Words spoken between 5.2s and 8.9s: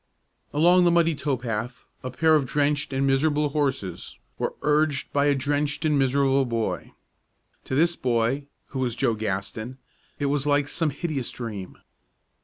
a drenched and miserable boy. To this boy, who